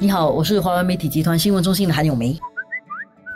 [0.00, 2.36] 你好，我是华文媒体集团新闻中心的韩永梅。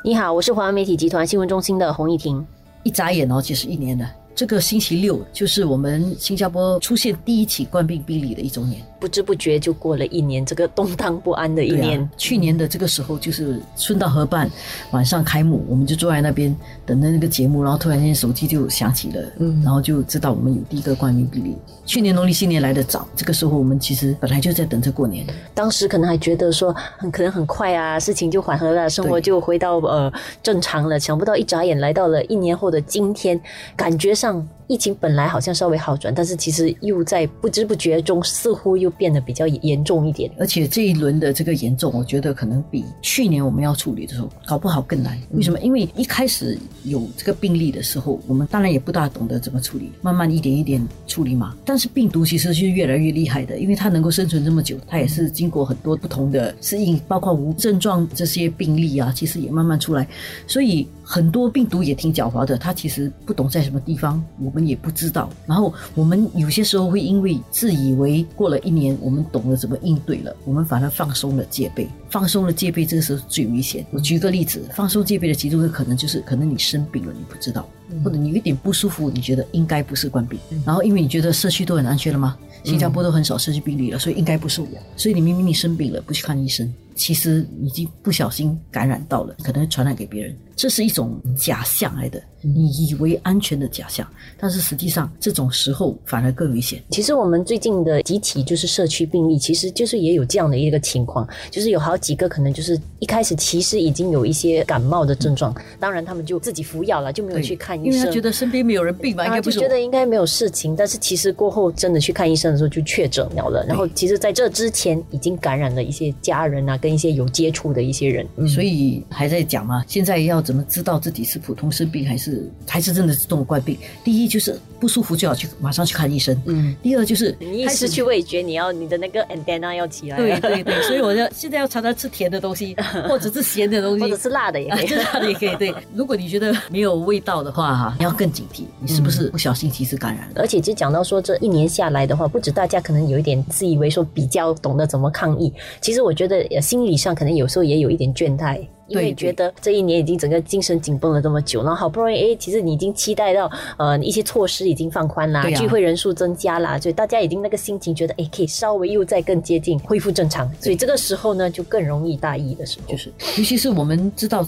[0.02, 2.44] 你好，我是华文媒体集团新闻中心的洪艺婷。
[2.82, 4.10] 一眨眼哦，就是一年了。
[4.34, 8.82] 这个星期六就是我们新加坡出现第一起冠病病例的一周年。
[8.98, 12.08] 不知不觉就过了一年，这个动荡不安的一年。
[12.16, 14.50] 去年的这个时候就是顺道河畔，
[14.90, 16.54] 晚上开幕，我们就坐在那边
[16.84, 21.56] 等着那个节目，然后突然间手机就响起了，嗯，然后就知道我们有第一个冠军比例。
[21.86, 25.26] 去年农历新年来的早，这个时候我们其实本来就在等着过年。
[25.54, 30.98] 当时可能还觉得说很可能很快啊，事情就缓和了，生活就回到呃正常了。
[30.98, 33.40] 想不到一眨眼来到了一年后的今天，
[33.76, 38.92] 感觉上疫情本来好像稍微好转，但是其实又在不知不觉中似乎又。
[38.98, 45.16] 变得比较严重一点，而且这一轮的这个严重，我觉得可能比去年我们要处理的时候搞不好更难。
[45.30, 45.60] 为什么？
[45.60, 51.54] 因为一开始有这个病例的时候，我们当然也不大懂得怎么处理，慢慢一点一点处理嘛。
[51.64, 60.08] 但是病毒其实是越来越厉害的，因为它能够生存这么久，它也是经过很多不同的适应，包括无症状这些病例啊，其实也慢慢出来，
[60.48, 60.88] 所以。
[61.10, 65.30] 很多病毒也挺狡猾的，它其实不懂在什么地方，我们也不知道。
[65.46, 73.86] 然后我们有些时候会因为自以为过了一年，我们懂了怎么应对了，我们反而放松了戒备，放松了戒备，这个时候最危险。
[73.90, 77.66] 我举个例子，放松戒备的其中一个可能就是，可能你生病了，你不知道，
[78.04, 82.36] 或者你有一点不舒服，你觉得应该不是冠病，然后因为你觉得社区都很安全了吗？
[82.64, 90.36] 新加坡都很少社区病例了，所以应该不是我，所以你明明你生病了，不去看医生，其实已经不小心感染到了，可能传染给别人。
[90.56, 92.20] 这是一种假象来的。
[92.40, 94.06] 你以为安全的假象，
[94.38, 96.80] 但是实际上这种时候反而更危险。
[96.90, 109.58] 其实我们最近的集体就是社区病例，其实就是也有这样的一个情况，就是有好几个可能就是一开始其实已经有一些感冒的症状，当然他们就自己服药了，就没有去看医生，因为他觉得身边没有人病吧，应该不是。
[109.58, 113.64] 觉得应该没有事情，但是其实过后真的去看医生的时候就确诊了了。
[113.66, 119.84] 然后其实在这之前已经感染了一些家人啊，跟一些有接触的一些人，所以还在讲嘛。
[119.88, 122.27] 现在要怎么知道自己是普通生病还是
[122.66, 123.76] 还是真的是动了怪病？
[124.04, 126.40] 第一就是不舒服就要去马上去看医生。
[126.46, 126.74] 嗯。
[126.82, 130.16] 第二就是你一失去味觉，你要你的那个 antenna 要起来。
[130.16, 130.82] 对对对。
[130.82, 132.76] 所以我要现在要常常吃甜的东西，
[133.08, 134.86] 或者是咸的东西，或者是辣的也可以。
[134.88, 135.56] 辣的也可以。
[135.56, 135.74] 对。
[135.94, 140.34] 如果你觉得没有味道的话，哈，你要更警惕，你是不是不小心其实感染了？
[140.36, 148.66] 而且就讲到说这一年下来的话，不止大家可能有一点自以为说比较懂得怎么抗疫，其实我觉得心理上可能有时候也有一点倦怠。
[148.88, 164.46] 因为觉得这一年已经整个精神紧绷了这么久，然后好不容易哎，其实你已经期待到呃一些措施已经放宽啦，聚会人数增加啦，所以大家已经那个心情觉得哎可以稍微又再更接近恢复正常，所以这个时候呢就更容易大意的时候，就是尤其是我们知道。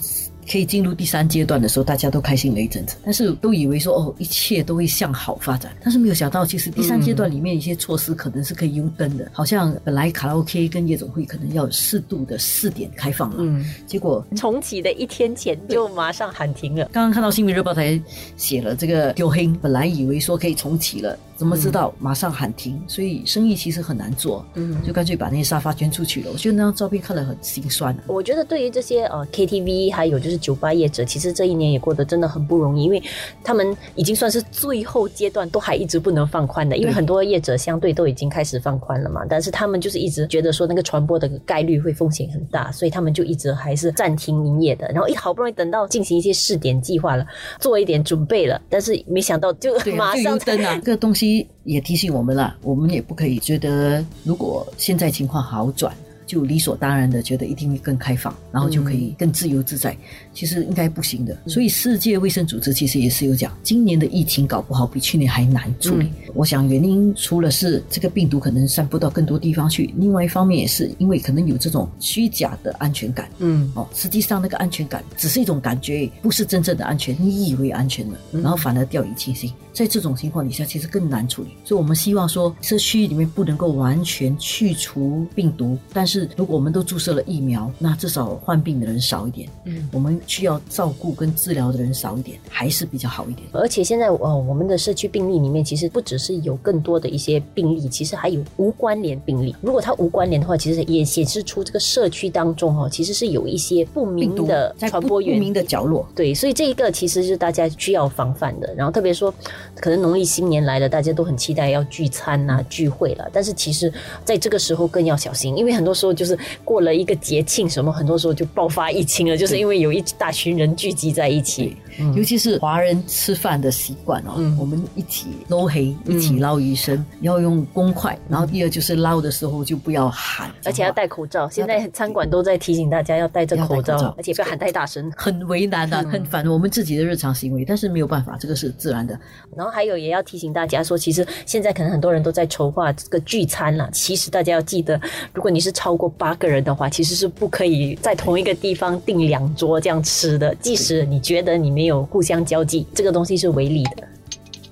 [0.49, 16.85] 可以进入第三阶段的时候，大家都开心了一阵子，但是都以为说哦，一切都会向好发展，但是没有想到，其实第三阶段里面一些措施可能是可以优登的，好像本来卡拉 OK 跟夜总会可能要适度的试点开放了，嗯，结果重启的一天前就马上喊停了。
[16.91, 17.99] 刚刚看到新闻日报才
[18.35, 21.17] 写了这个丢黑，本来以为说可以重启了。
[21.41, 22.79] 怎么知道马上喊停？
[22.87, 26.29] 所以生意其实很难做，嗯，就干脆把那些沙发捐出去了。
[26.31, 27.97] 我觉得那张照片看了很心酸。
[28.05, 33.01] 我觉得对于这些呃 KTV 还有就是酒吧业者，其实这一年也过得真的很不容易，因为
[33.43, 44.87] 他们已经算是最后阶段都还一直不能放宽的，因为很多业者相对都已经开始放宽了嘛，但是他们就是一直觉得说那个传播的概率会风险很大，所以他们就一直还是暂停营业的。
[44.89, 47.25] 然后一好不容易等到进行一些试点计划了，
[47.59, 51.30] 做一点准备了，但是没想到就马上灯啊， 这个东西。
[51.63, 55.95] 也提醒我们了，我们也不可以觉得，如果现在情况好转。
[56.31, 59.93] 就理所当然的觉得一定会更开放，然后就可以更自由自在。
[60.33, 61.37] 其实应该不行的。
[61.45, 66.09] 所以世界卫生组织其实也是有讲，今年的疫情搞不好比去年还难处理。
[66.33, 73.29] 我想原因除了是这个病毒可能散布到更多地方去，另外一方面也是因为可能有这种虚假的安全感。
[73.39, 77.13] 嗯，哦，实际上那个安全感只是一种感觉，不是真正的安全。
[77.19, 79.51] 你以为安全了，然后反而掉以轻心。
[79.73, 81.49] 在这种情况底下，其实更难处理。
[81.65, 86.20] 所以我们希望说，社区里面不能够完全去除病毒，但是。
[86.35, 93.47] 如果我们都注射了疫苗，那至少患病的人少一点，嗯，我们需要照顾跟治疗的人少一点，还是比较好一点。
[93.51, 99.55] 而且现在，呃，我们的社区病例里面，其实不只是有更多的一些病例，其实还有无关联病例。
[99.61, 106.07] 如果它无关联的话，其实也显示出这个社区当中，哈，其实是有一些不明的传播源、不明的角落。
[106.15, 108.73] 对，所以这一个其实是大家需要防范的。
[108.75, 109.33] 然后特别说，
[109.75, 113.91] 可能农历新年来了，大家都很期待要聚餐啊、聚会了，但是其实
[114.23, 116.10] 在这个时候更要小心，因为很多时候。
[116.11, 121.77] 候就是过了一个节庆，什么很多时候就爆发疫情了，就是因为有一大群人聚集在一起。
[122.15, 128.17] 尤其是华人吃饭的习惯哦，我们一起捞黑，一起捞鱼生，要用公筷。
[128.29, 131.49] 然后第二就是捞的时候就不要喊，而且要戴口罩。
[131.49, 137.63] 现在餐馆都在提醒大家要戴着口罩，而且不要喊太大声，很为难的，很反我们自己的日常行为。
[137.65, 139.19] 但是没有办法，这个是自然的。
[139.55, 143.87] 然后还有也要提醒大家说，其实现在可能很多人都在筹划这个聚餐了。
[143.91, 144.99] 其实大家要记得，
[145.33, 150.55] 如果你是超过八个人的话，其实是不可以在同一个地方订两桌这样吃的。
[150.55, 154.07] 即使你觉得你没有互相交际，这个东西是违例的。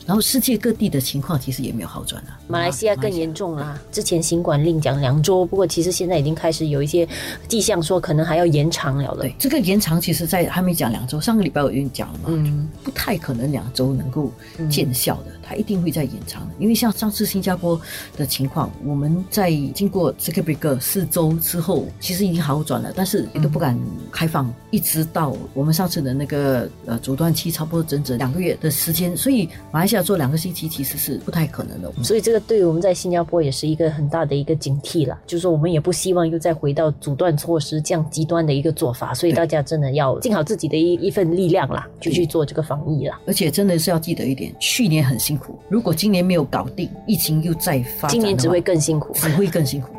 [0.10, 3.80] 然后世界各地的情况其实也没有好转啊，马来西亚更严重啦。
[3.92, 7.08] 之前新冠令讲两周，不过其实现在已经开始有一些
[7.48, 9.22] 迹象说可能还要延长了了。
[9.22, 14.32] 对，这个延长其实在还没讲两周，上个礼拜我已经讲了嘛，嗯，不太可能两周能够
[14.68, 15.26] 见效的。
[15.44, 17.80] 它一定会在延长，因为像上次新加坡
[18.16, 23.76] 的情况，我们在经过这个 break 四周之后，其实已经好转了，但是也都不敢
[24.12, 31.92] 开放，一直到我们上次的那个呃阻断期，差不多整整两个月的时间，所以马来西亚做两个星期其实是不太可能的。
[32.04, 43.20] 所以这个对于我们在新加坡也是一个很大的一个警惕了，就是说我们也不希望又再回到阻断措施这样极端的一个做法，所以大家真的要尽好自己的一一份力量啦，就去做这个防疫啦。
[43.26, 45.58] 而且真的是要记得一点，去年很辛苦。
[45.70, 49.90] 如果今年没有搞定，疫情又再发，今年只会更辛苦，只会更辛苦。